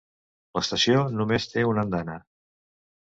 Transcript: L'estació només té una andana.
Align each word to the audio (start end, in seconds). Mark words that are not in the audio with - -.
L'estació 0.57 1.03
només 1.19 1.47
té 1.53 1.67
una 1.73 1.87
andana. 1.89 2.17